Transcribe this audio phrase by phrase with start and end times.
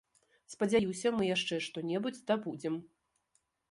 [0.53, 2.85] Спадзяюся, мы яшчэ што-небудзь здабудзем.